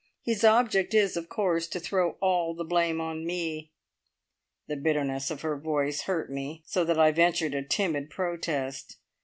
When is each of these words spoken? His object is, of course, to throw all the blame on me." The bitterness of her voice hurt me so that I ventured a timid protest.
His 0.23 0.43
object 0.43 0.95
is, 0.95 1.15
of 1.15 1.29
course, 1.29 1.67
to 1.67 1.79
throw 1.79 2.13
all 2.21 2.55
the 2.55 2.63
blame 2.63 2.99
on 2.99 3.23
me." 3.23 3.71
The 4.65 4.75
bitterness 4.75 5.29
of 5.29 5.41
her 5.41 5.55
voice 5.59 6.01
hurt 6.05 6.31
me 6.31 6.63
so 6.65 6.83
that 6.85 6.97
I 6.97 7.11
ventured 7.11 7.53
a 7.53 7.61
timid 7.63 8.09
protest. 8.09 8.97